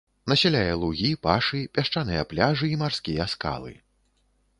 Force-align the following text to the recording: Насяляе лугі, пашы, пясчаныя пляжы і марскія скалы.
Насяляе 0.31 0.71
лугі, 0.83 1.09
пашы, 1.25 1.59
пясчаныя 1.79 2.23
пляжы 2.31 2.71
і 2.73 2.79
марскія 2.83 3.29
скалы. 3.35 3.75